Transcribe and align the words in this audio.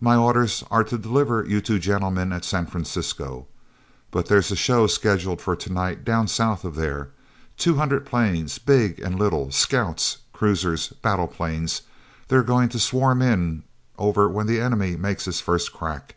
"My 0.00 0.14
orders 0.14 0.62
are 0.70 0.84
to 0.84 0.96
deliver 0.96 1.44
you 1.44 1.60
two 1.60 1.80
gentlemen 1.80 2.32
at 2.32 2.44
San 2.44 2.66
Francisco. 2.66 3.48
But 4.12 4.26
there's 4.26 4.52
a 4.52 4.54
show 4.54 4.86
scheduled 4.86 5.40
for 5.40 5.56
to 5.56 5.72
night 5.72 6.04
down 6.04 6.28
south 6.28 6.62
of 6.64 6.76
there—two 6.76 7.74
hundred 7.74 8.06
planes, 8.06 8.58
big 8.60 9.00
and 9.00 9.18
little, 9.18 9.50
scouts, 9.50 10.18
cruisers, 10.32 10.90
battle 11.02 11.26
planes. 11.26 11.82
They're 12.28 12.44
going 12.44 12.68
to 12.68 12.78
swarm 12.78 13.22
in 13.22 13.64
over 13.98 14.28
when 14.28 14.46
the 14.46 14.60
enemy 14.60 14.94
makes 14.96 15.24
his 15.24 15.40
first 15.40 15.72
crack. 15.72 16.14